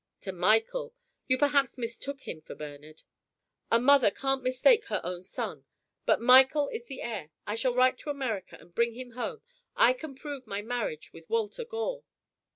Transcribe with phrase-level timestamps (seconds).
[0.21, 0.95] "To Michael.
[1.27, 3.03] You perhaps mistook him for Bernard."
[3.69, 5.65] "A mother can't mistake her own son.
[6.07, 7.29] But Michael is the heir.
[7.45, 9.43] I shall write to America and bring him home.
[9.75, 12.03] I can prove my marriage with Walter Gore."